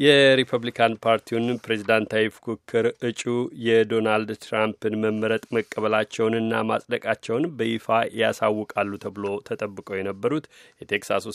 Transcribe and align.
የሪፐብሊካን 0.00 0.92
ፓርቲውን 1.04 1.46
ፕሬዚዳንታዊ 1.64 2.26
ፉክክር 2.36 2.86
እጩ 3.08 3.22
የዶናልድ 3.64 4.30
ትራምፕን 4.44 4.94
መመረጥ 5.02 5.42
መቀበላቸውንና 5.56 6.62
ማጽደቃቸውን 6.68 7.44
በይፋ 7.58 7.86
ያሳውቃሉ 8.20 9.00
ተብሎ 9.02 9.26
ተጠብቀው 9.48 9.98
የነበሩት 9.98 10.46
የቴክሳሱ 10.80 11.26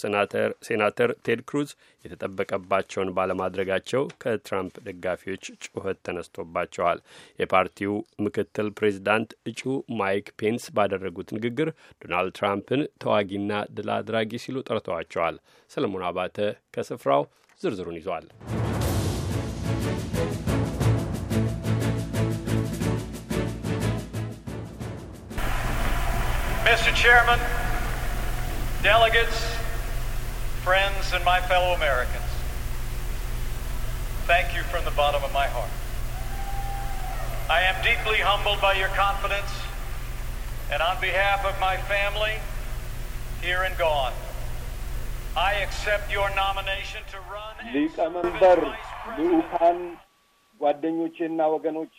ሴናተር 0.67 1.13
ቴድ 1.25 1.43
ክሩዝ 1.49 1.69
የተጠበቀባቸውን 2.05 3.13
ባለማድረጋቸው 3.17 4.03
ከትራምፕ 4.21 4.75
ደጋፊዎች 4.87 5.45
ጩኸት 5.67 6.01
ተነስቶባቸዋል። 6.07 6.99
የፓርቲው 7.39 7.93
ምክትል 8.25 8.67
ፕሬዚዳንት 8.79 9.31
እጩ 9.47 9.61
ማይክ 9.99 10.27
ፔንስ 10.39 10.67
ባደረጉት 10.75 11.31
ንግግር 11.37 11.69
ዶናልድ 12.01 12.35
ትራምፕን 12.39 12.83
ተዋጊና 13.03 13.51
ድል 13.75 13.89
አድራጊ 13.95 14.43
ሲሉ 14.43 14.57
ጠርተዋቸዋል። 14.69 15.37
ሰለሞን 15.71 16.05
አባተ 16.09 16.37
ከስፍራው 16.73 17.23
ዝርዝሩን 17.62 17.96
ይዟል። 18.00 18.26
Mr. 26.64 26.92
Chairman, 26.94 27.40
delegates, 28.82 29.38
friends, 30.62 31.12
and 31.12 31.24
my 31.24 31.40
fellow 31.40 31.74
Americans, 31.74 32.30
thank 34.26 34.54
you 34.54 34.62
from 34.64 34.84
the 34.84 34.92
bottom 34.92 35.22
of 35.24 35.32
my 35.32 35.48
heart. 35.48 35.74
I 37.50 37.62
am 37.62 37.76
deeply 37.82 38.18
humbled 38.18 38.60
by 38.60 38.74
your 38.74 38.88
confidence, 38.88 39.52
and 40.70 40.80
on 40.80 41.00
behalf 41.00 41.44
of 41.44 41.58
my 41.60 41.76
family, 41.76 42.36
here 43.42 43.62
and 43.64 43.76
gone, 43.76 44.12
ሊቀመንበር 47.73 48.59
ልዑካን 49.17 49.79
ጓደኞቼና 50.61 51.39
ወገኖቼ 51.53 51.97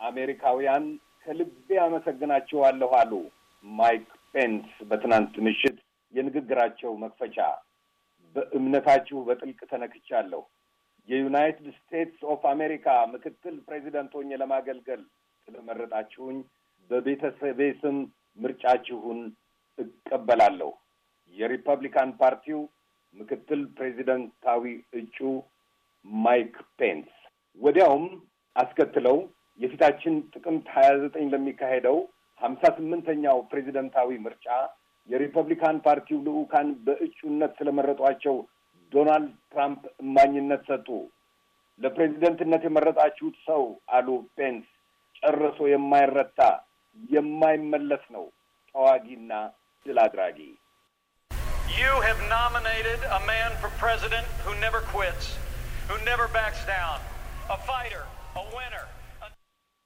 አሜሪካውያን 0.00 0.84
ከልቤ 1.24 1.78
አመሰግናቸዋለሁ 1.84 2.90
አሉ 3.00 3.12
ማይክ 3.64 4.06
ፔንስ 4.34 4.70
በትናንት 4.90 5.34
ምሽት 5.46 5.78
የንግግራቸው 6.14 6.92
መክፈቻ። 7.02 7.36
በእምነታችሁ 8.36 9.18
በጥልቅ 9.26 9.60
ተነክቻለሁ። 9.72 10.42
የዩናይትድ 11.08 11.66
ስቴትስ 11.78 12.20
ኦፍ 12.32 12.42
አሜሪካ 12.52 12.86
ምክትል 13.12 13.56
ፕሬዚደንት 13.66 14.12
ሆኜ 14.18 14.30
ለማገልገል 14.42 15.02
ስለመረጣችሁኝ 15.48 16.38
በቤተሰቤ 16.90 17.60
ስም 17.82 17.96
ምርጫችሁን 18.38 19.20
እቀበላለሁ። 19.78 20.70
የሪፐብሊካን 21.34 22.10
ፓርቲው 22.20 22.60
ምክትል 23.14 23.60
ፕሬዚደንታዊ 23.76 24.64
እጩ 24.92 25.18
ማይክ 26.04 26.54
ፔንስ። 26.78 27.10
ወዲያውም 27.60 28.06
አስከትለው 28.56 29.18
የፊታችን 29.60 30.14
ጥቅምት 30.32 30.66
ሀያ 30.74 30.88
ዘጠኝ 31.02 31.26
ለሚካሄደው 31.32 31.98
ሀምሳ 32.40 32.62
ስምንተኛው 32.76 33.38
ፕሬዚደንታዊ 33.50 34.10
ምርጫ 34.24 34.46
የሪፐብሊካን 35.08 35.76
ፓርቲው 35.84 36.18
ልዑካን 36.26 36.68
በእጩነት 36.86 37.52
ስለመረጧቸው 37.58 38.36
ዶናልድ 38.92 39.32
ትራምፕ 39.52 39.82
እማኝነት 40.02 40.62
ሰጡ። 40.70 40.88
ለፕሬዚደንትነት 41.80 42.62
የመረጣችሁት 42.66 43.36
ሰው 43.46 43.62
አሉ 43.90 44.08
ፔንስ 44.36 44.66
ጨርሶ 45.18 45.58
የማይረታ 45.70 46.40
የማይመለስ 47.10 48.04
ነው፣ 48.16 48.24
ተዋጊና 48.74 49.32
ድል 49.86 49.98
አድራጊ 50.04 50.38
You 51.79 51.91
have 52.01 52.19
nominated 52.29 52.99
a 53.09 53.21
man 53.25 53.51
for 53.61 53.69
president 53.77 54.25
who 54.45 54.53
never 54.59 54.79
quits, 54.93 55.25
who 55.87 55.95
never 56.03 56.27
backs 56.29 56.61
down, 56.67 56.97
a 57.49 57.57
fighter, 57.69 58.03
a 58.35 58.43
winner. 58.57 58.85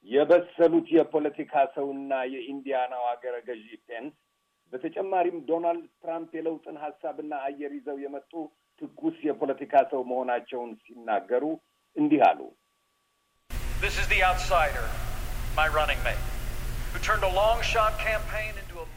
የበሰሉት 0.07 0.87
የፖለቲካ 0.95 1.53
ሰውና 1.75 2.13
የኢንዲያናው 2.31 3.03
አገረ 3.11 3.35
ገዢ 3.47 3.67
ፔንስ 3.87 4.15
በተጨማሪም 4.73 5.37
ዶናልድ 5.49 5.85
ትራምፕ 6.01 6.31
የለውጥን 6.37 6.77
ሀሳብና 6.83 7.33
አየር 7.47 7.71
ይዘው 7.77 7.97
የመጡ 8.03 8.31
ትኩስ 8.81 9.17
የፖለቲካ 9.27 9.73
ሰው 9.91 10.01
መሆናቸውን 10.11 10.71
ሲናገሩ 10.83 11.43
እንዲህ 11.95 12.21
አሉ። 12.29 12.39
This 13.83 13.95
is 14.01 14.07
the 14.07 14.21
outsider, 14.23 14.85
my 15.57 15.67
running 15.77 16.01
mate, 16.07 16.25
who 16.91 16.99
turned 17.07 17.25
a 17.25 17.33
long 17.41 17.59
shot 17.71 17.93
campaign 17.99 18.53
into 18.61 18.75
a 18.79 18.87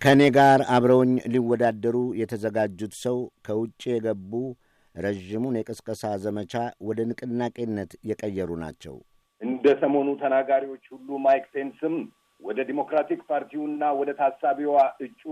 ከእኔ 0.00 0.22
ጋር 0.36 0.60
አብረውኝ 0.74 1.10
ሊወዳደሩ 1.32 1.96
የተዘጋጁት 2.20 2.92
ሰው 3.02 3.16
ከውጭ 3.46 3.82
የገቡ 3.90 4.32
ረዥሙን 4.94 5.56
የቅስቀሳ 5.58 6.12
ዘመቻ 6.22 6.52
ወደ 6.86 7.00
ንቅናቄነት 7.08 7.90
የቀየሩ 8.10 8.50
ናቸው። 8.62 8.94
እንደ 9.40 9.66
ሰሞኑ 9.82 10.08
ተናጋሪዎች 10.22 10.84
ሁሉ 10.94 11.18
ማይክ 11.26 11.44
ፔንስም 11.52 11.96
ወደ 12.40 12.58
ዲሞክራቲክ 12.70 13.20
ፓርቲውና 13.30 13.82
ወደ 13.98 14.10
ታሳቢዋ 14.20 14.76
እጩ 15.06 15.22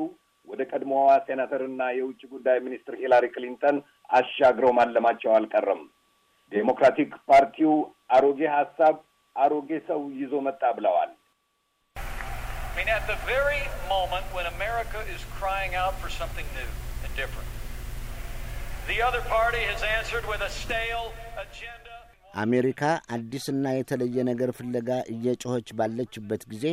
ወደ 0.48 0.60
ቀድሞዋ 0.70 1.08
ሴናተርና 1.26 1.82
የውጭ 1.96 2.20
ጉዳይ 2.32 2.58
ሚኒስትር 2.66 2.96
ሂላሪ 3.00 3.26
ክሊንተን 3.34 3.78
አሻግረው 4.10 4.74
ማለማቸው 4.78 5.32
አልቀረም። 5.36 5.82
ዴሞክራቲክ 6.52 7.14
ፓርቲው 7.28 7.72
አሮጌ 8.16 8.42
ሀሳብ 8.56 8.96
አሮጌ 9.36 9.70
ሰው 9.88 10.02
ይዞ 10.20 10.34
መጣ 10.46 10.62
ብለዋል። 10.76 11.10
mean, 12.78 12.88
at 12.90 13.06
the 13.06 13.18
very 13.26 13.62
moment 13.88 14.26
when 14.32 14.46
America 14.48 15.00
is 15.10 15.22
crying 15.32 15.74
out 15.74 15.94
for 16.00 16.08
something 16.10 16.46
new 16.54 16.70
and 17.04 17.10
different, 17.16 17.48
the 18.88 18.98
other 19.02 19.22
party 19.28 19.62
has 19.62 19.80
answered 19.90 20.24
with 20.24 20.40
a 20.40 20.52
stale 20.54 21.06
agenda. 21.36 21.94
አሜሪካ 22.34 22.82
አዲስና 23.14 23.64
የተለየ 23.74 24.16
ነገር 24.28 24.50
ፍለጋ 24.58 24.88
እየጮኸች 25.12 25.68
ባለችበት 25.78 26.42
ጊዜ 26.52 26.64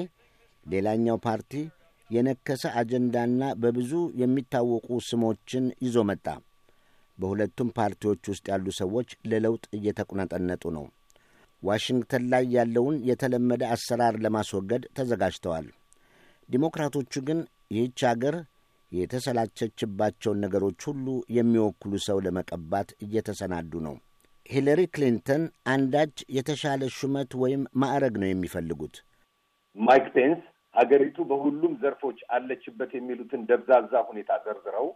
ሌላኛው 0.65 1.17
ፓርቲ 1.25 1.51
የነከሰ 2.09 2.63
አጀንዳና 2.81 3.41
በብዙ 3.63 3.91
የሚታወቁ 4.21 4.87
ስሞችን 5.09 5.65
ይዞ 5.85 5.97
መጣ። 6.09 6.27
በሁለቱም 7.17 7.71
ፓርቲዎች 7.79 8.21
ውስጥ 8.31 8.45
ያሉ 8.53 8.67
ሰዎች 8.81 9.09
ለለውጥ 9.31 9.65
እየተቁነጠነጡ 9.77 10.63
ነው። 10.77 10.85
ዋሽንግተን 11.63 12.23
ላይ 12.33 12.45
ያለውን 12.57 12.97
የተለመደ 13.09 13.63
አሰራር 13.75 14.15
ለማስወገድ 14.25 14.85
ተዘጋጅተዋል። 14.99 15.67
ዲሞክራቶቹ 16.49 17.13
ግን 17.27 17.39
ይህች 17.71 18.01
አገር 18.09 18.35
የተሰላቸችባቸውን 18.91 20.41
ነገሮች 20.43 20.81
ሁሉ 20.89 21.05
የሚወክሉ 21.37 21.93
ሰው 22.05 22.17
ለመቀባት 22.25 22.89
እየተሰናዱ 23.05 23.71
ነው። 23.87 23.95
ሂለሪ 24.45 24.81
ክሊንተን 24.95 25.43
አንዳች 25.73 26.15
የተሻለ 26.35 26.81
ሹመት 26.97 27.31
ወይም 27.41 27.61
ማዕረግ 27.81 28.15
ነው 28.21 28.29
የሚፈልጉት። 28.29 28.95
ማይክ 29.77 30.05
ፔንስ 30.15 30.41
ሀገሪቱ 30.75 31.17
በሁሉም 31.29 31.73
ዘርፎች 31.81 32.19
አለችበት 32.35 32.91
የሚሉትን 32.95 33.41
ደብዛዛ 33.49 33.93
ሁኔታ 34.09 34.31
ዘርዝረው 34.45 34.87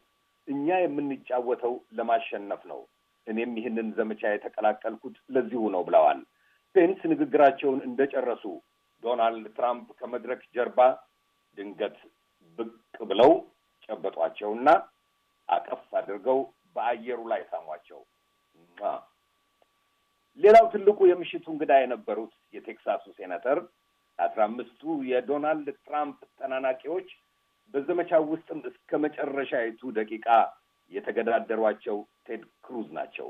እኛ 0.47 0.67
የምንጫወተው 0.81 1.73
ለማሸነፍ 1.97 2.61
ነው፣ 2.71 2.79
እኔም 3.27 3.51
ይህንን 3.59 3.87
ዘመቻ 3.97 4.21
የተቀላቀልኩት 4.31 5.15
ለዚሁ 5.35 5.61
ነው 5.75 5.81
ብለዋል። 5.87 6.19
ፔንስ 6.75 7.01
ንግግራቸውን 7.11 7.79
እንደጨረሱ 7.87 8.43
ዶናልድ 9.03 9.45
ትራምፕ 9.57 9.87
ከመድረክ 9.99 10.41
ጀርባ 10.55 10.79
ድንገት 11.59 11.97
ብቅ 12.59 12.71
ብለው 13.09 13.31
ጨበጧቸውና 13.89 14.69
አቀፍ 15.49 15.83
አድርገው 15.99 16.39
በአየሩ 16.75 17.19
ላይ 17.31 17.41
ሳሟቸው። 17.49 17.99
ሌላው 20.39 20.65
ትልቁ 20.73 20.99
የምሽቱ 21.09 21.45
እንግዳ 21.53 21.71
የነበሩት 21.79 22.33
የቴክሳሱ 22.55 23.05
ሴናተር 23.17 23.59
አስራ 24.19 24.39
አምስቱ 24.47 24.81
የዶናልድ 25.09 25.67
ትራምፕ 25.79 26.19
ተናናቂዎች 26.39 27.09
በዘመቻው 27.73 28.23
ውስጥም 28.31 28.59
እስከ 28.69 28.99
መጨረሻይቱ 29.03 29.91
ደቂቃ 29.97 30.27
የተገዳደሯቸው 30.91 31.97
ቴድ 32.27 32.43
ክሩዝ 32.65 32.87
ናቸው። 32.97 33.27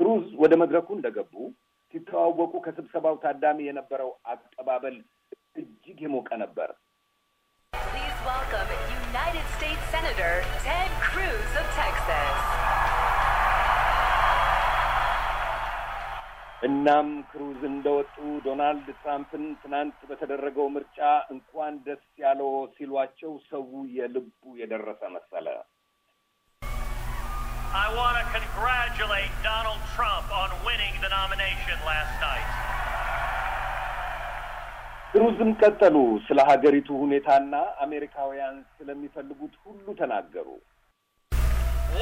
ክሩዝ 0.00 0.26
ወደ 0.42 0.52
መድረኩ 0.62 0.88
እንደገቡ 0.96 1.34
ሲተዋወቁ 1.94 2.52
ከስብሰባው 2.64 3.16
ታዳሚ 3.24 3.58
የነበረው 3.66 4.10
አቀባበል 4.32 4.96
እጅግ 5.56 5.98
የሞቀ 6.04 6.28
ነበር። 6.42 6.70
welcome 8.25 8.69
United 9.09 9.45
States 9.57 9.83
Senator 9.91 10.33
Ted 10.63 10.89
Cruz 11.07 11.49
of 11.61 11.67
Texas. 11.79 12.37
እናም 16.67 17.09
ክሩዝ 17.29 17.59
እንደወጡ 17.69 18.15
ዶናልድ 18.45 18.87
ትራምፕን 19.01 19.43
ትናንት 19.61 19.99
በተደረገው 20.09 20.67
ምርጫ 20.75 20.97
እንኳን 21.33 21.73
ደስ 21.85 22.01
ያለው 22.23 22.51
ሲሏቸው 22.77 23.33
ሰው 23.51 23.65
የልቡ 23.97 24.41
የደረሰ 24.61 25.01
መሰለ። 25.17 25.47
I 27.83 27.87
want 27.99 28.15
to 28.19 28.25
congratulate 28.35 29.33
Donald 29.43 29.81
Trump 29.95 30.27
on 30.41 30.49
winning 30.67 30.95
the 31.05 31.11
nomination 31.19 31.77
last 31.85 32.15
night. 32.27 32.47
ክሩዝም 35.14 35.50
ቀጠሉ። 35.60 35.96
ስለ 36.26 36.38
ሀገሪቱ 36.48 36.88
ሁኔታና 37.02 37.52
አሜሪካውያን 37.84 38.56
ስለሚፈልጉት 38.76 39.54
ሁሉ 39.64 39.86
ተናገሩ። 40.00 40.48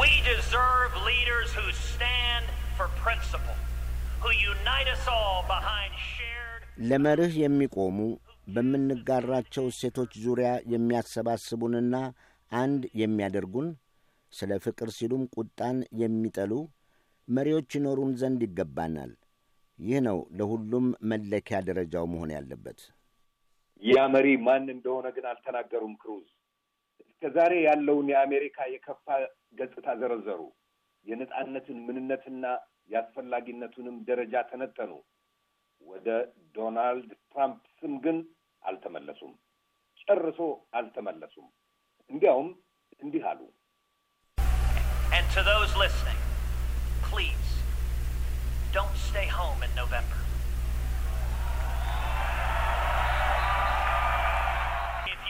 We 0.01 0.11
deserve 0.27 0.93
leaders 1.09 1.51
who 1.53 1.67
stand 1.87 2.45
for 2.77 2.87
principle, 3.03 3.59
who 4.23 4.31
unite 4.45 4.89
us 4.89 5.05
all 5.15 5.41
behind 5.51 5.93
shared. 6.09 6.63
ለመርህ 6.91 7.35
የሚቆሙ 7.43 7.99
በምንጋራቸው 8.55 9.67
እሴቶች 9.73 10.13
ዙሪያ 10.25 10.53
የሚያሰባስቡንና 10.75 11.95
አንድ 12.53 12.83
የሚያደርጉን 13.03 13.69
ስለ 14.33 14.61
ፍቅር 14.67 14.91
ሲሉም 14.99 15.25
ቁጣን 15.37 15.77
የሚጠሉ 16.03 16.53
መሪዎች 17.29 17.71
ይኖሩን 17.79 18.13
ዘንድ 18.23 18.43
ይገባናል። 18.49 19.13
ይህ 19.79 20.01
ነው 20.09 20.19
ለሁሉም 20.39 20.89
መለኪያ 21.13 21.59
ደረጃው 21.69 22.05
መሆን 22.13 22.33
ያለበት። 22.37 22.81
ያ 23.83 24.03
መሪ 24.15 24.29
ማን 24.43 24.67
እንደሆነ 24.75 25.07
ግን 25.17 25.25
አልተናገሩም። 25.31 25.95
ክሩዝ 26.03 26.27
እስከ 27.03 27.31
ዛሬ 27.37 27.53
ያለውን 27.67 28.07
የአሜሪካ 28.13 28.67
የከፋ 28.73 29.07
ገጽታ 29.59 29.89
ዘረዘሩ። 30.01 30.41
የነጻነትን 31.07 31.79
ምንነትና 31.87 32.45
የአስፈላጊነቱንም 32.91 33.97
ደረጃ 34.09 34.43
ተነተኑ። 34.51 34.93
ወደ 35.83 36.09
ዶናልድ 36.57 37.11
ትራምፕ 37.31 37.63
ስም 37.79 37.95
ግን 38.05 38.19
አልተመለሱም። 38.63 39.33
ጨርሶ 40.03 40.39
አልተመለሱም። 40.79 41.49
እንዲያውም 42.11 42.51
እንዲህ 43.01 43.25
አሉ። 43.33 43.41
And 45.13 45.27
to 45.31 45.43
those 45.45 45.73
listening, 45.77 46.21
please 47.03 47.51
don't 48.73 48.97
stay 49.03 49.27
home 49.31 49.63
in 49.63 49.73
November. 49.75 50.21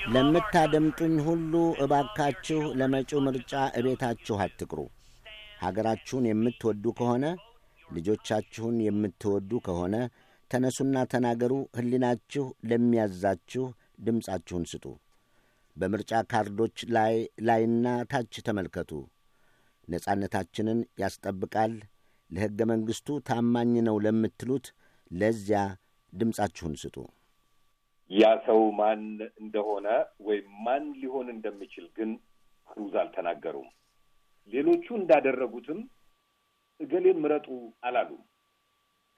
ለምታደምጡኝ 0.07 1.15
ሁሉ 1.27 1.53
እባካችሁ 1.83 2.61
ለመጪው 2.79 3.21
ምርጫ 3.27 3.53
እቤታችሁ 3.79 4.37
አትቅሩ። 4.45 4.81
ሀገራችሁን 5.63 6.25
የምትወዱ 6.29 6.85
ከሆነ 6.99 7.25
ልጆቻችሁን 7.89 8.77
የምትወዱ 8.87 9.61
ከሆነ 9.67 9.95
ተነሱና 10.51 11.05
ተናገሩ። 11.13 11.53
ሕሊናችሁ 11.79 12.45
ለሚያዛችሁ 12.71 13.65
ድምፃችሁን 14.07 14.65
ስጡ። 14.73 14.85
በምርጫ 15.77 16.13
ካርዶች 16.31 16.79
ላይ 16.97 17.15
ላይና 17.47 17.87
ታች 18.11 18.35
ተመልከቱ። 18.49 18.91
ነጻነታችንን 19.89 20.81
ያስጠብቃል፣ 21.03 21.73
ለሕገ 22.31 22.61
መንግሥቱ 22.71 23.19
ታማኝ 23.29 23.75
ነው 23.89 23.97
ለምትሉት 24.05 24.67
ለዚያ 25.11 25.61
ድምፃችሁን 26.13 26.75
ስጡ። 26.83 26.97
ያ 28.13 28.31
ሰው 28.47 28.61
ማን 28.79 29.03
እንደሆነ 29.43 29.87
ወይም 30.27 30.47
ማን 30.65 30.85
ሊሆን 31.01 31.29
እንደሚችል 31.35 31.87
ግን 31.97 32.11
ክሩዝ 32.69 32.95
አልተናገሩም። 33.03 33.69
ሌሎቹ 34.53 34.87
እንዳደረጉትም 34.99 35.81
እገሌን 36.81 37.19
ምረጡ 37.23 37.47
አላሉም። 37.87 38.23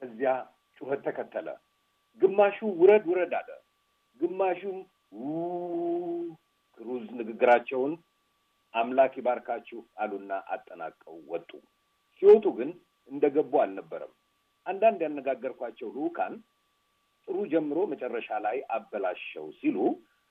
ከዚያ 0.02 0.31
ጩኸት 0.79 1.00
ተከተለ። 1.06 1.49
ግማሹ 2.20 2.58
ውረድ 2.81 3.05
ውረድ 3.11 3.32
አለ፣ 3.38 3.50
ግማሹም 4.20 4.79
ክሩዝ 6.79 7.05
ንግግራቸውን 7.19 7.93
አምላክ 8.75 9.12
ይባርካችሁ 9.20 9.81
አሉና 10.02 10.32
አጠናቀው 10.55 11.17
ወጡ። 11.32 11.50
ሲወጡ 12.23 12.46
ግን 12.58 12.70
እንደ 13.08 13.25
ገቡ 13.37 13.52
አልነበረም። 13.62 14.12
አንዳንድ 14.67 15.00
ያነጋገርኳቸው 15.05 15.88
ልዑካን 15.96 16.35
ጥሩ 17.29 17.37
ጀምሮ 17.53 17.79
መጨረሻ 17.93 18.29
ላይ 18.44 18.56
አበላሸው 18.76 19.47
ሲሉ፣ 19.59 19.79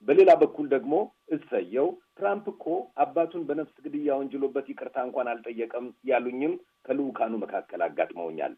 በሌላ 0.08 0.30
በኩል 0.40 0.66
ደግሞ 0.72 0.94
እሰየው 1.34 1.86
ትራምፕ 2.18 2.46
እኮ 2.52 2.64
አባቱን 3.04 3.42
በነፍስ 3.48 3.76
ግድያ 3.84 4.16
ወንጅሎበት 4.18 4.66
ይቅርታ 4.72 4.96
እንኳን 5.06 5.30
አልጠየቀም 5.32 5.86
ያሉኝም 6.10 6.54
ከልዑካኑ 6.86 7.32
መካከል 7.44 7.82
አጋጥመውኛል። 7.86 8.54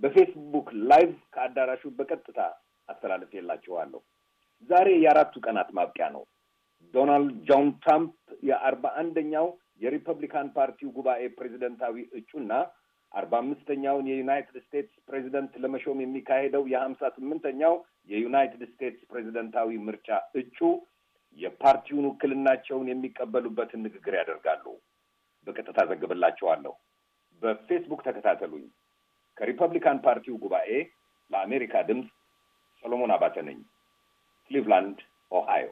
በፌስቡክ 0.00 0.68
live 0.88 1.12
ከአዳራሹ 1.34 1.82
በቀጥታ 1.98 2.38
አስተላልፌላችኋለሁ። 2.88 4.00
ዛሬ 4.70 4.88
የአራቱ 5.02 5.34
ቀናት 5.44 5.70
ማብቂያ 5.76 6.06
ነው። 6.16 6.24
ዶናልድ 6.94 7.36
ጆን 7.48 7.68
ትራምፕ 7.82 8.12
የአርባ 8.48 8.86
አንደኛው 9.00 9.46
የሪፐብሊካን 9.80 10.48
ፓርቲው 10.56 10.90
ጉባኤ 10.96 11.22
ፕሬዚደንታዊ 11.38 11.96
እጩና 12.18 12.52
አርባ 13.14 13.34
አምስተኛውን 13.42 14.08
የዩናይትድ 14.10 14.56
ስቴትስ 14.64 14.96
ፕሬዚደንት 15.06 15.52
ለመሾም 15.62 16.00
የሚካሄደው 16.02 16.64
የሀምሳ 16.72 17.10
ስምንተኛው 17.16 17.74
የዩናይትድ 18.10 18.62
ስቴትስ 18.72 19.04
ፕሬዚደንታዊ 19.10 19.78
ምርጫ 19.86 20.08
እጩ 20.40 20.58
የፓርቲውን 21.38 22.08
ውክልናቸውን 22.10 22.90
የሚቀበሉበትን 22.90 23.82
ንግግር 23.86 24.14
ያደርጋሉ። 24.18 24.64
በቀጥታ 25.46 25.78
ዘግብላችኋለሁ። 25.90 26.74
በፌስቡክ 27.42 28.00
ተከታተሉኝ። 28.06 28.66
ከሪፐብሊካን 29.36 29.98
ፓርቲው 30.06 30.36
ጉባኤ 30.44 30.70
ለአሜሪካ 31.30 31.74
ድምፅ 31.88 32.08
ሰሎሞን 32.84 33.12
አባተ 33.16 33.36
ነኝ፣ 33.48 33.60
ክሊቭላንድ 34.50 34.98
ኦሃዮ 35.30 35.66